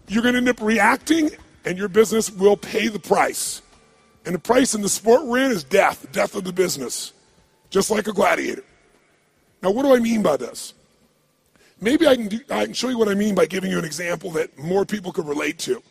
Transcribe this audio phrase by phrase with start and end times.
[0.08, 1.32] you're going to end up reacting
[1.66, 3.62] and your business will pay the price.
[4.26, 7.14] And the price in the sport we're in is death, death of the business,
[7.70, 8.64] just like a gladiator.
[9.62, 10.74] Now, what do I mean by this?
[11.82, 13.86] Maybe I can, do, I can show you what I mean by giving you an
[13.86, 15.82] example that more people could relate to.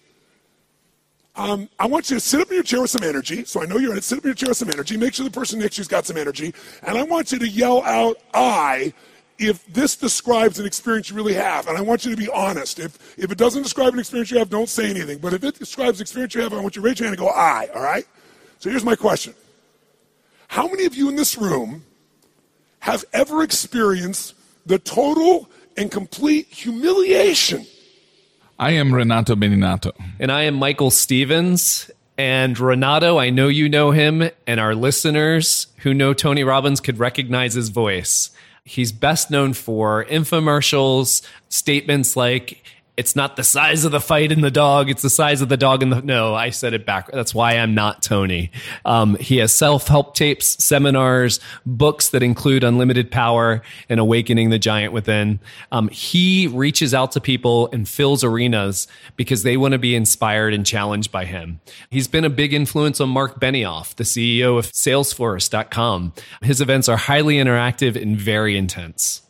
[1.36, 3.44] Um, I want you to sit up in your chair with some energy.
[3.44, 4.04] So I know you're in it.
[4.04, 4.96] Sit up in your chair with some energy.
[4.96, 6.52] Make sure the person next to you's got some energy.
[6.82, 8.92] And I want you to yell out, I,
[9.38, 11.68] if this describes an experience you really have.
[11.68, 12.80] And I want you to be honest.
[12.80, 15.18] If, if it doesn't describe an experience you have, don't say anything.
[15.18, 17.18] But if it describes an experience you have, I want you to raise your hand
[17.18, 18.06] and go, I, all right?
[18.58, 19.32] So here's my question
[20.48, 21.84] How many of you in this room
[22.80, 24.34] have ever experienced
[24.66, 27.66] the total and complete humiliation.
[28.58, 29.92] I am Renato Beninato.
[30.18, 31.90] And I am Michael Stevens.
[32.16, 36.98] And Renato, I know you know him, and our listeners who know Tony Robbins could
[36.98, 38.30] recognize his voice.
[38.64, 42.64] He's best known for infomercials, statements like,
[42.98, 44.90] it's not the size of the fight in the dog.
[44.90, 46.02] It's the size of the dog in the.
[46.02, 47.08] No, I said it back.
[47.12, 48.50] That's why I'm not Tony.
[48.84, 54.58] Um, he has self help tapes, seminars, books that include unlimited power and awakening the
[54.58, 55.38] giant within.
[55.70, 60.52] Um, he reaches out to people and fills arenas because they want to be inspired
[60.52, 61.60] and challenged by him.
[61.90, 66.14] He's been a big influence on Mark Benioff, the CEO of Salesforce.com.
[66.42, 69.22] His events are highly interactive and very intense.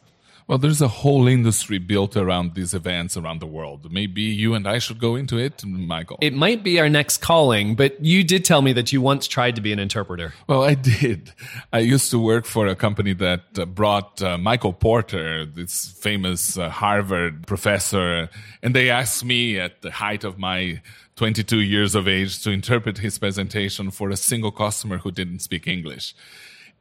[0.48, 3.92] Well, there's a whole industry built around these events around the world.
[3.92, 6.16] Maybe you and I should go into it, Michael.
[6.22, 9.56] It might be our next calling, but you did tell me that you once tried
[9.56, 10.32] to be an interpreter.
[10.46, 11.32] Well, I did.
[11.70, 16.56] I used to work for a company that uh, brought uh, Michael Porter, this famous
[16.56, 18.30] uh, Harvard professor,
[18.62, 20.80] and they asked me at the height of my
[21.16, 25.66] 22 years of age to interpret his presentation for a single customer who didn't speak
[25.66, 26.14] English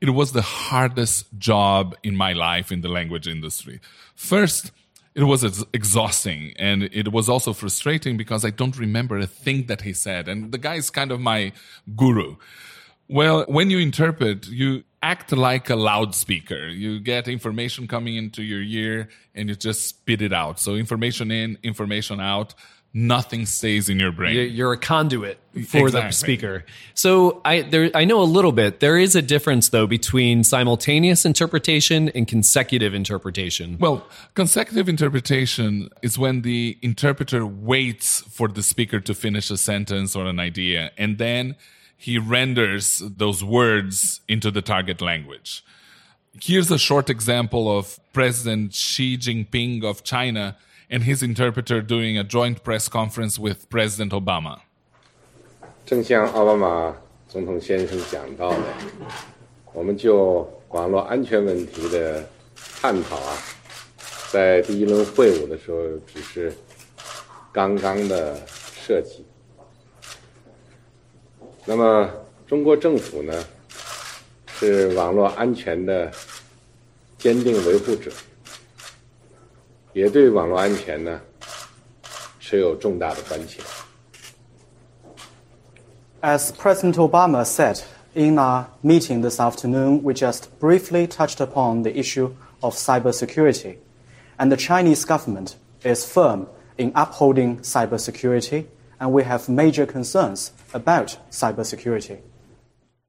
[0.01, 3.79] it was the hardest job in my life in the language industry.
[4.15, 4.71] First,
[5.15, 9.81] it was exhausting and it was also frustrating because I don't remember a thing that
[9.81, 10.27] he said.
[10.27, 11.53] And the guy is kind of my
[11.95, 12.35] guru.
[13.09, 16.67] Well, when you interpret, you act like a loudspeaker.
[16.67, 20.59] You get information coming into your ear and you just spit it out.
[20.59, 22.53] So information in, information out
[22.93, 24.51] nothing stays in your brain.
[24.51, 25.91] You're a conduit for exactly.
[25.91, 26.65] the speaker.
[26.93, 28.79] So I there I know a little bit.
[28.79, 33.77] There is a difference though between simultaneous interpretation and consecutive interpretation.
[33.79, 40.15] Well, consecutive interpretation is when the interpreter waits for the speaker to finish a sentence
[40.15, 41.55] or an idea and then
[41.99, 45.63] he renders those words into the target language.
[46.39, 50.55] Here's a short example of President Xi Jinping of China
[50.90, 54.58] and his interpreter doing a joint press conference with President Obama.
[55.84, 56.96] 正像奥巴马
[57.28, 58.64] 总统先生讲到的，
[59.72, 62.28] 我们就网络安全问题的
[62.80, 63.36] 探讨啊，
[64.30, 66.52] 在第一轮会晤的时候只是
[67.52, 69.24] 刚刚的设计。
[71.64, 72.10] 那么，
[72.46, 73.44] 中国政府呢，
[74.58, 76.10] 是网络安全的
[77.18, 78.10] 坚定维护者。
[79.96, 81.20] 也对网络安全呢
[82.40, 83.60] 持有重大的关切。
[86.22, 87.82] As President Obama said
[88.14, 93.76] in our meeting this afternoon, we just briefly touched upon the issue of cybersecurity,
[94.38, 96.46] and the Chinese government is firm
[96.78, 98.66] in upholding cybersecurity,
[99.00, 102.18] and we have major concerns about cybersecurity.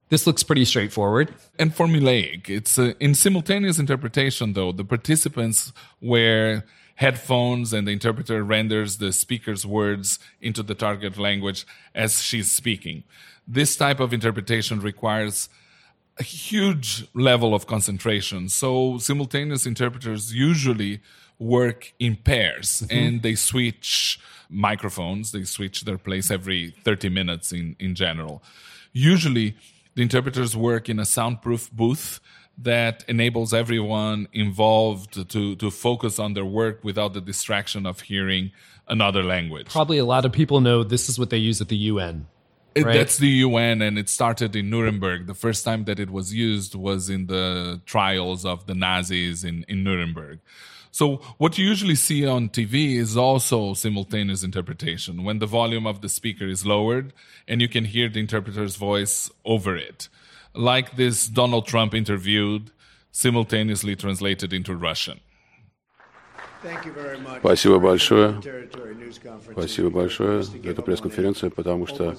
[0.09, 1.35] This looks pretty straightforward.
[1.59, 2.49] And formulaic.
[2.49, 6.65] It's uh, in simultaneous interpretation, though, the participants wear
[6.97, 11.65] headphones and the interpreter renders the speaker's words into the target language
[11.95, 13.05] as she's speaking.
[13.47, 15.49] This type of interpretation requires
[16.19, 18.49] a huge level of concentration.
[18.49, 21.01] So simultaneous interpreters usually
[21.39, 22.99] work in pairs mm-hmm.
[22.99, 24.19] and they switch
[24.49, 25.31] microphones.
[25.31, 28.43] They switch their place every 30 minutes in, in general.
[28.93, 29.55] Usually
[29.99, 32.21] the interpreters work in a soundproof booth
[32.56, 38.53] that enables everyone involved to, to focus on their work without the distraction of hearing
[38.87, 39.67] another language.
[39.69, 42.29] Probably a lot of people know this is what they use at the UN.
[42.77, 42.93] It, right?
[42.93, 45.27] That's the UN, and it started in Nuremberg.
[45.27, 49.65] The first time that it was used was in the trials of the Nazis in,
[49.67, 50.39] in Nuremberg.
[50.90, 56.00] So, what you usually see on TV is also simultaneous interpretation when the volume of
[56.00, 57.12] the speaker is lowered
[57.46, 60.08] and you can hear the interpreter's voice over it
[60.55, 62.70] like this Donald Trump interviewed,
[63.12, 65.20] simultaneously translated into Russian.
[67.41, 68.41] Спасибо большое.
[69.53, 72.17] Спасибо большое за эту пресс-конференцию, потому что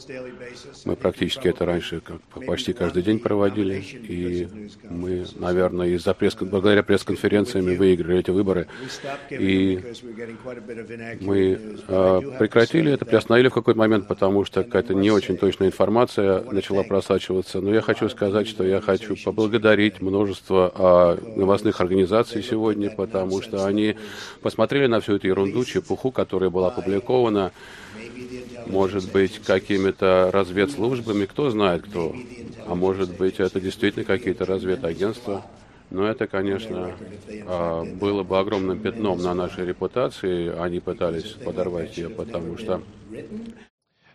[0.85, 4.47] мы практически это раньше как, почти каждый день проводили, и
[4.89, 8.67] мы, наверное, из-за пресс благодаря пресс-конференциям выиграли эти выборы.
[9.29, 9.81] И
[11.19, 16.41] мы э, прекратили это, приостановили в какой-то момент, потому что какая-то не очень точная информация
[16.43, 17.61] начала просачиваться.
[17.61, 23.65] Но я хочу сказать, что я хочу поблагодарить множество э, новостных организаций сегодня, потому что
[23.65, 23.95] они
[24.41, 27.51] посмотрели на всю эту ерунду, чепуху, которая была опубликована,
[28.65, 32.15] может быть, какими-то разведслужбами, кто знает кто,
[32.67, 35.43] а может быть, это действительно какие-то разведагентства.
[35.89, 36.95] Но это, конечно,
[37.47, 40.55] а, было бы огромным пятном на нашей репутации.
[40.59, 42.83] Они пытались подорвать ее, потому что...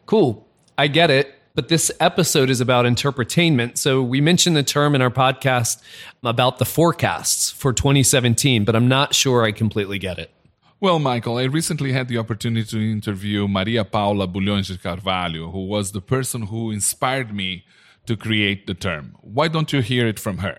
[0.07, 0.45] Cool.
[0.77, 1.27] I get it.
[1.57, 3.79] But this episode is about interpretainment.
[3.79, 5.81] So we mentioned the term in our podcast
[6.25, 10.33] about the forecasts for 2017, but I'm not sure I completely get it.
[10.81, 15.65] Well, Michael, I recently had the opportunity to interview Maria Paula Bulhões de Carvalho, who
[15.65, 17.65] was the person who inspired me
[18.07, 19.15] to create the term.
[19.21, 20.59] Why don't you hear it from her?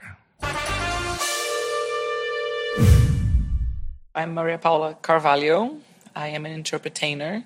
[4.16, 5.76] I'm Maria Paula Carvalho.
[6.16, 7.44] I am an interpreter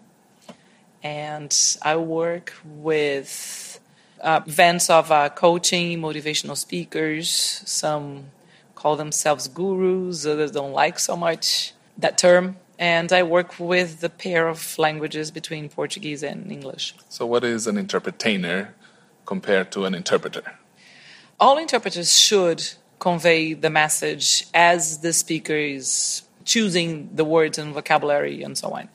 [1.04, 3.80] and I work with
[4.22, 7.30] uh, events of uh, coaching, motivational speakers.
[7.66, 8.32] Some
[8.76, 12.58] call themselves gurus, others don't like so much that term.
[12.78, 16.96] And I work with the pair of languages between Portuguese and English.
[17.10, 18.74] So, what is an interpreter
[19.26, 20.44] compared to an interpreter?
[21.40, 22.64] All interpreters should
[23.00, 28.90] convey the message as the speaker is choosing the words and vocabulary and so on.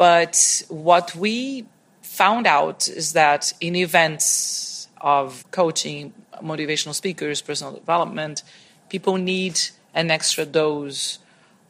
[0.00, 1.66] But what we
[2.00, 8.42] found out is that in events of coaching, motivational speakers, personal development,
[8.88, 9.60] people need
[9.92, 11.18] an extra dose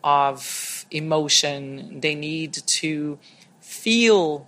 [0.04, 1.98] of emotion.
[1.98, 3.18] They need to
[3.62, 4.46] feel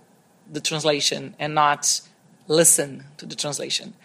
[0.49, 1.99] the translation and not
[2.47, 3.95] listen to the translation.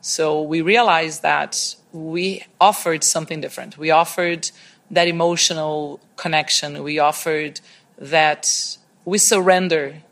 [0.00, 3.76] So we realized that we offered something different.
[3.76, 4.50] We offered
[4.90, 6.82] that emotional connection.
[6.82, 7.60] We offered
[7.98, 8.78] that
[9.08, 10.02] we surrender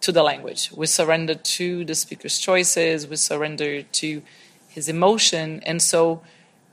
[0.00, 0.70] to the language.
[0.74, 3.06] We surrender to the speaker's choices.
[3.06, 4.22] We surrender to
[4.68, 5.62] his emotion.
[5.66, 6.22] And so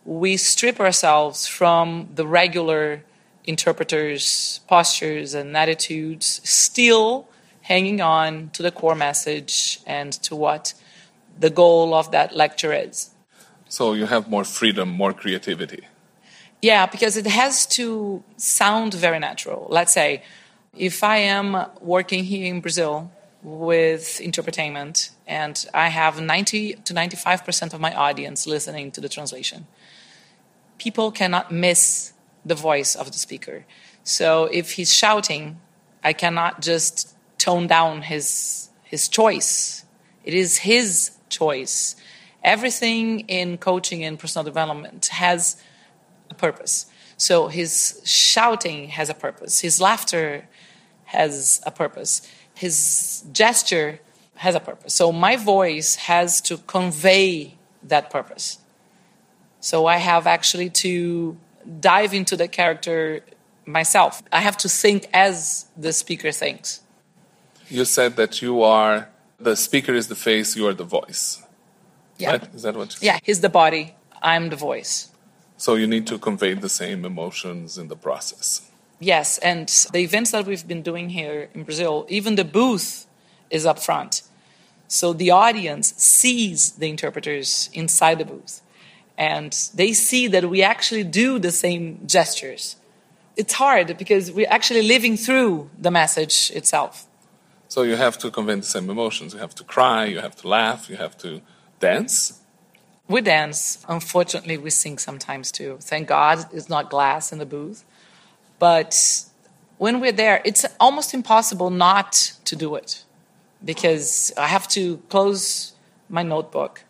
[0.05, 3.03] we strip ourselves from the regular
[3.43, 7.27] interpreters' postures and attitudes, still
[7.61, 10.73] hanging on to the core message and to what
[11.37, 13.09] the goal of that lecture is.
[13.67, 15.83] So you have more freedom, more creativity.
[16.61, 19.67] Yeah, because it has to sound very natural.
[19.69, 20.23] Let's say
[20.77, 23.11] if I am working here in Brazil
[23.43, 24.93] with interpretation
[25.27, 29.67] and I have 90 to 95% of my audience listening to the translation,
[30.77, 32.13] people cannot miss
[32.45, 33.65] the voice of the speaker.
[34.03, 35.59] So if he's shouting,
[36.03, 39.83] I cannot just tone down his his choice.
[40.23, 41.95] It is his choice.
[42.43, 45.61] Everything in coaching and personal development has
[46.29, 46.85] a purpose.
[47.17, 49.59] So his shouting has a purpose.
[49.59, 50.47] His laughter
[51.07, 52.21] has a purpose.
[52.53, 53.99] His gesture
[54.35, 54.93] has a purpose.
[54.93, 58.59] So my voice has to convey that purpose.
[59.59, 61.37] So I have actually to
[61.79, 63.21] dive into the character
[63.65, 64.21] myself.
[64.31, 66.81] I have to think as the speaker thinks.
[67.69, 69.09] You said that you are
[69.39, 71.43] the speaker is the face, you are the voice.
[72.17, 72.31] Yeah.
[72.31, 72.55] Right?
[72.55, 73.21] Is that what you Yeah, said?
[73.23, 75.11] he's the body, I'm the voice.
[75.57, 78.69] So you need to convey the same emotions in the process.
[78.99, 83.05] Yes, and the events that we've been doing here in Brazil, even the booth
[83.49, 84.23] is up front.
[84.87, 88.61] So the audience sees the interpreters inside the booth.
[89.17, 92.75] And they see that we actually do the same gestures.
[93.37, 97.05] it's hard because we're actually living through the message itself.
[97.69, 99.33] So you have to convey the same emotions.
[99.33, 101.41] You have to cry, you have to laugh, you have to
[101.79, 102.41] dance.
[103.07, 103.85] We dance.
[103.87, 105.77] Unfortunately, we sing sometimes too.
[105.81, 107.85] Thank God it's not glass in the booth.
[108.59, 109.23] But
[109.77, 112.13] when we're there, it's almost impossible not
[112.45, 113.03] to do it
[113.63, 115.73] because I have to close
[116.09, 116.83] my notebook.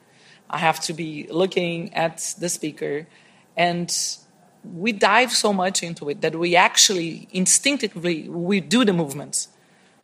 [0.50, 3.08] I have to be looking at the speaker.
[3.56, 3.94] And
[4.64, 9.50] we dive so much into it that we actually instinctively we do the movements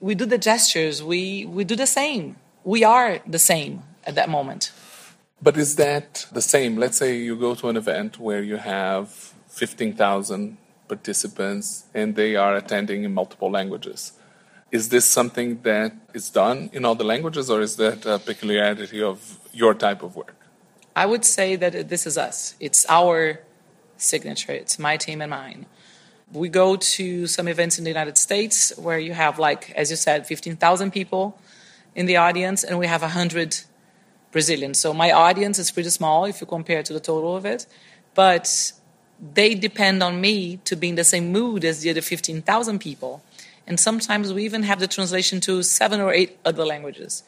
[0.03, 2.35] we do the gestures, we, we do the same.
[2.65, 4.73] We are the same at that moment.
[5.41, 6.75] But is that the same?
[6.75, 9.07] Let's say you go to an event where you have
[9.47, 14.13] 15,000 participants and they are attending in multiple languages.
[14.71, 19.03] Is this something that is done in all the languages, or is that a peculiarity
[19.03, 20.35] of your type of work?
[20.95, 22.55] I would say that this is us.
[22.59, 23.41] It's our
[23.97, 24.53] signature.
[24.53, 25.67] It's my team and mine
[26.33, 29.95] we go to some events in the United States where you have, like, as you
[29.95, 31.39] said, 15,000 people
[31.95, 33.61] in the audience, and we have 100
[34.31, 34.79] Brazilians.
[34.79, 37.67] So my audience is pretty small if you compare to the total of it,
[38.15, 38.73] but
[39.33, 43.23] they depend on me to be in the same mood as the other 15,000 people.
[43.65, 47.23] And sometimes we even have the translation to seven or eight other languages.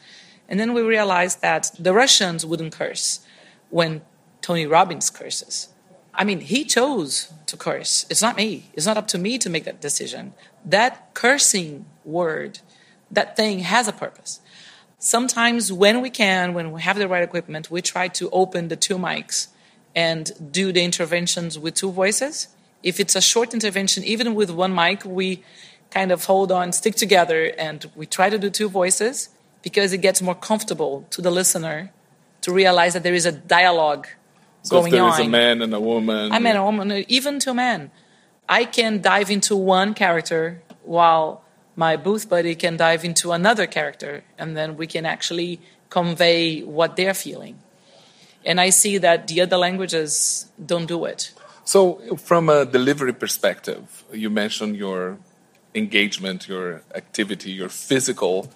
[0.49, 3.21] And then we realized that the Russians wouldn't curse
[3.69, 4.01] when
[4.41, 5.69] Tony Robbins curses.
[6.13, 8.05] I mean, he chose to curse.
[8.09, 8.69] It's not me.
[8.73, 10.33] It's not up to me to make that decision.
[10.63, 12.59] That cursing word,
[13.09, 14.39] that thing has a purpose.
[14.97, 18.75] Sometimes, when we can, when we have the right equipment, we try to open the
[18.75, 19.47] two mics
[19.95, 22.49] and do the interventions with two voices.
[22.83, 25.43] If it's a short intervention, even with one mic, we
[25.89, 29.29] kind of hold on, stick together, and we try to do two voices
[29.63, 31.91] because it gets more comfortable to the listener
[32.41, 34.07] to realize that there is a dialogue
[34.61, 35.13] so going if there on.
[35.13, 36.31] is a man and a woman.
[36.31, 37.91] I mean, a woman, even to men.
[38.47, 41.43] I can dive into one character while
[41.75, 45.59] my booth buddy can dive into another character, and then we can actually
[45.89, 47.59] convey what they're feeling.
[48.45, 51.31] And I see that the other languages don't do it.
[51.63, 55.17] So, from a delivery perspective, you mentioned your
[55.73, 58.51] engagement, your activity, your physical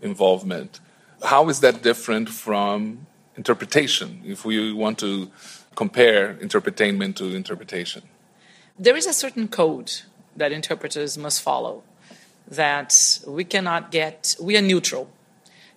[0.00, 0.80] involvement.
[1.24, 3.06] How is that different from
[3.36, 5.30] interpretation if we want to
[5.74, 8.02] compare interpretainment to interpretation?
[8.78, 9.92] There is a certain code
[10.36, 11.82] that interpreters must follow
[12.48, 15.08] that we cannot get, we are neutral.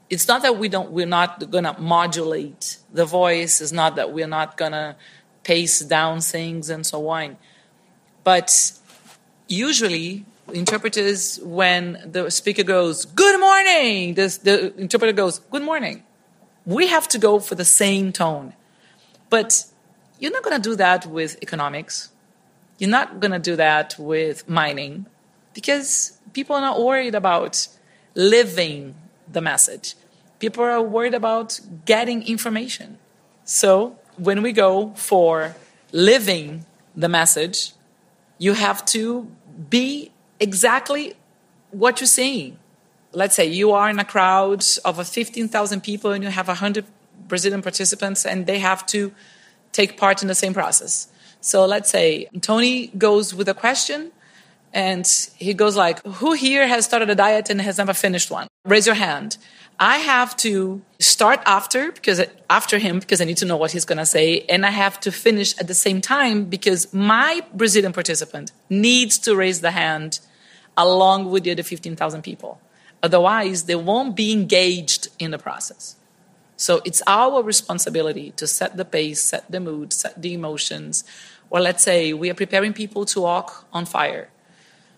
[0.09, 4.13] It's not that we don't, we're not going to modulate the voice, it's not that
[4.13, 4.95] we're not going to
[5.43, 7.37] pace down things and so on.
[8.23, 8.71] But
[9.47, 16.03] usually, interpreters, when the speaker goes, Good morning, the, the interpreter goes, Good morning
[16.65, 18.53] we have to go for the same tone.
[19.29, 19.65] But
[20.19, 22.09] you're not going to do that with economics.
[22.77, 25.05] You're not going to do that with mining
[25.53, 27.67] because people are not worried about
[28.15, 28.95] living
[29.31, 29.95] the message.
[30.39, 32.97] People are worried about getting information.
[33.43, 35.55] So when we go for
[35.91, 36.65] living
[36.95, 37.71] the message,
[38.37, 39.31] you have to
[39.69, 41.13] be exactly
[41.71, 42.57] what you're saying
[43.15, 46.85] let's say you are in a crowd of 15,000 people and you have 100
[47.27, 49.11] Brazilian participants and they have to
[49.71, 51.07] take part in the same process.
[51.41, 54.11] So let's say Tony goes with a question
[54.73, 58.47] and he goes like, who here has started a diet and has never finished one?
[58.65, 59.37] Raise your hand.
[59.79, 63.85] I have to start after because after him because I need to know what he's
[63.85, 67.93] going to say and I have to finish at the same time because my Brazilian
[67.93, 70.19] participant needs to raise the hand
[70.77, 72.59] along with the other 15,000 people.
[73.03, 75.97] Otherwise, they won't be engaged in the process.
[76.57, 81.03] So it's our responsibility to set the pace, set the mood, set the emotions.
[81.49, 84.29] Or let's say we are preparing people to walk on fire.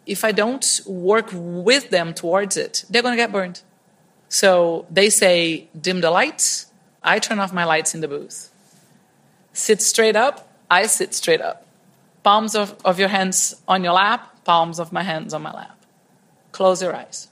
[0.08, 3.62] If I don't work with them towards it, they're going to get burned.
[4.30, 6.68] So they say, dim the lights.
[7.04, 8.50] I turn off my lights in the booth.
[9.54, 10.50] Sit straight up.
[10.70, 11.66] I sit straight up.
[12.24, 15.78] Palms of, of your hands on your lap, palms of my hands on my lap.
[16.52, 17.30] Close your eyes.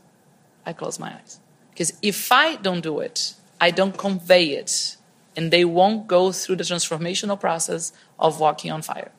[0.66, 1.40] I close my eyes.
[1.72, 4.98] Because if I don't do it, I don't convey it,
[5.36, 9.12] and they won't go through the transformational process of walking on fire.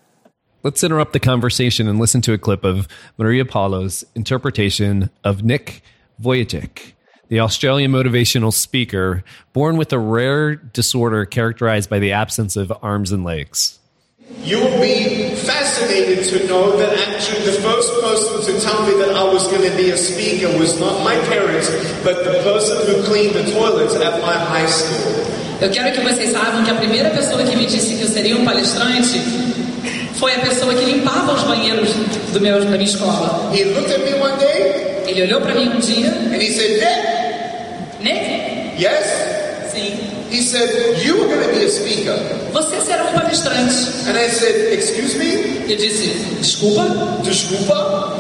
[0.67, 5.81] Let's interrupt the conversation and listen to a clip of Maria Paulo's interpretation of Nick
[6.21, 6.95] Vujicic,
[7.29, 13.13] the Australian motivational speaker born with a rare disorder characterized by the absence of arms
[13.13, 13.79] and legs.
[14.43, 19.15] You will be fascinated to know that actually the first person to tell me that
[19.15, 21.71] I was going to be a speaker was not my parents,
[22.03, 25.23] but the person who cleaned the toilets at my high school.
[25.61, 28.37] Eu quero que vocês saibam que a primeira pessoa que me disse que eu seria
[28.37, 29.46] um palestrante
[30.19, 31.91] foi a pessoa que limpava os banheiros
[32.33, 33.51] do meu, da minha escola.
[33.55, 36.81] He looked at me one day Ele olhou para mim um dia, and he said,
[38.01, 39.71] Nick, Nick, yes?
[39.73, 39.99] sim,
[40.31, 40.69] He said,
[41.05, 42.17] You are going to be a speaker.
[42.53, 44.09] você será um palestrante.
[44.09, 45.63] And I said, Excuse me?
[45.71, 46.09] Eu disse,
[46.41, 46.83] desculpa?
[47.23, 48.17] Desculpa?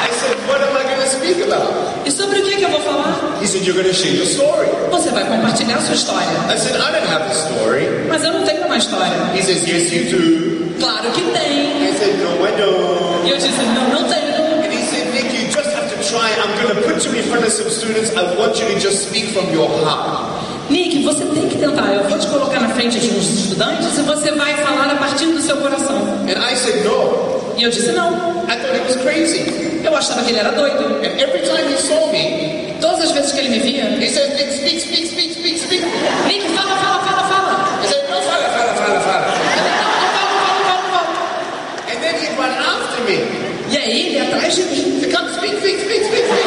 [0.00, 1.72] I said, What am I going to speak about?
[2.06, 3.38] E sobre o que, que eu vou falar?
[3.42, 4.68] He said, You're going to share your story.
[4.90, 6.28] Você vai compartilhar a sua história.
[6.52, 7.86] I said, I don't have a story.
[8.08, 9.12] Mas eu não tenho uma história.
[9.34, 10.78] He says, Yes, you do.
[10.80, 11.88] Claro que tem.
[11.88, 13.26] I said, No, I don't.
[13.26, 14.28] E eu disse, não, não tenho.
[14.64, 16.30] And he said, Nick, you just have to try.
[16.38, 18.10] I'm going to put you in front of some students.
[18.16, 20.38] I want you to just speak from your heart.
[20.70, 21.92] Nick, você tem que tentar.
[21.94, 25.26] Eu vou te colocar na frente de uns estudantes e você vai falar a partir
[25.26, 25.96] do seu coração.
[26.28, 27.37] And I said, No.
[27.58, 28.14] E eu disse, não.
[28.48, 29.42] I thought he was crazy.
[29.84, 31.02] Eu achava que ele era doido.
[31.04, 34.30] And every time he saw me, Todas as vezes que ele me via, he said,
[34.38, 35.82] speak, speak, speak, speak, speak.
[36.30, 37.82] Nick, fala, fala, fala, fala.
[37.82, 39.26] I said, No, fala, fala, fala, fala.
[39.26, 41.90] Não, fala, fala, fala, fala.
[41.90, 43.18] And then he'd run after me.
[43.66, 45.10] E aí ele atrás de mim.
[45.10, 46.46] Come speak, speak, speak, speak, speak.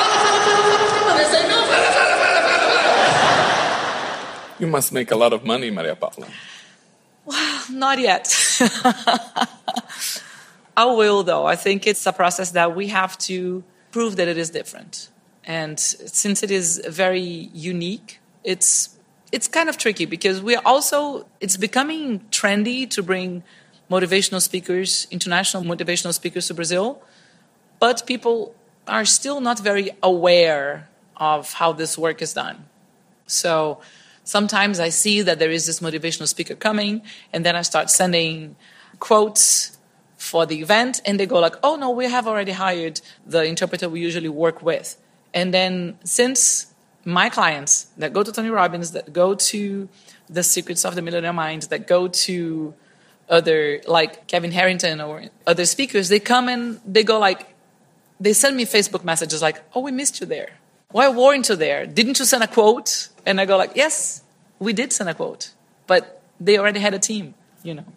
[0.00, 1.24] Fala, fala, fala, fala, fala.
[1.28, 2.96] Say, No, fala, fala, fala, fala, fala.
[4.58, 6.26] You must make a lot of money, Maria Paula.
[7.68, 8.32] Not yet.
[10.76, 11.46] I will, though.
[11.46, 13.62] I think it's a process that we have to
[13.92, 15.08] prove that it is different.
[15.44, 18.90] And since it is very unique, it's
[19.30, 23.42] it's kind of tricky because we are also it's becoming trendy to bring
[23.90, 27.02] motivational speakers, international motivational speakers to Brazil,
[27.78, 28.54] but people
[28.88, 32.64] are still not very aware of how this work is done.
[33.26, 33.80] So
[34.24, 37.02] sometimes I see that there is this motivational speaker coming,
[37.32, 38.56] and then I start sending
[38.98, 39.73] quotes
[40.24, 43.88] for the event, and they go like, "Oh no, we have already hired the interpreter
[43.88, 44.96] we usually work with."
[45.32, 46.66] And then since
[47.04, 49.88] my clients that go to Tony Robbins, that go to
[50.28, 52.74] the Secrets of the Millionaire Mind, that go to
[53.28, 55.14] other like Kevin Harrington or
[55.46, 57.40] other speakers, they come and they go like,
[58.18, 60.50] they send me Facebook messages like, "Oh, we missed you there.
[60.96, 61.86] Why weren't you there?
[61.98, 64.22] Didn't you send a quote?" And I go like, "Yes,
[64.58, 65.42] we did send a quote,
[65.86, 66.02] but
[66.46, 67.88] they already had a team, you know."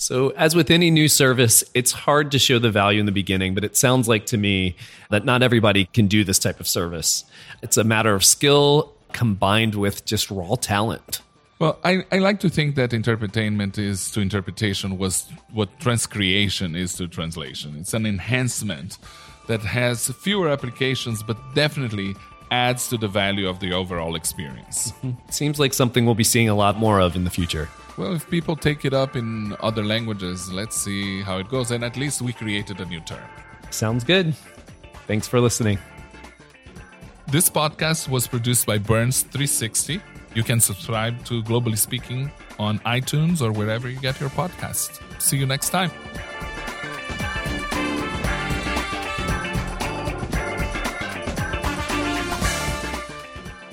[0.00, 3.54] So, as with any new service, it's hard to show the value in the beginning,
[3.54, 4.74] but it sounds like to me
[5.10, 7.26] that not everybody can do this type of service.
[7.60, 11.20] It's a matter of skill combined with just raw talent.
[11.58, 16.94] Well, I, I like to think that interpretainment is to interpretation was what transcreation is
[16.94, 17.76] to translation.
[17.78, 18.96] It's an enhancement
[19.48, 22.14] that has fewer applications, but definitely
[22.50, 24.92] adds to the value of the overall experience.
[24.92, 25.30] Mm-hmm.
[25.30, 27.68] Seems like something we'll be seeing a lot more of in the future.
[28.00, 31.70] Well, if people take it up in other languages, let's see how it goes.
[31.70, 33.22] And at least we created a new term.
[33.68, 34.34] Sounds good.
[35.06, 35.78] Thanks for listening.
[37.26, 40.00] This podcast was produced by Burns 360.
[40.34, 45.02] You can subscribe to Globally Speaking on iTunes or wherever you get your podcast.
[45.20, 45.90] See you next time.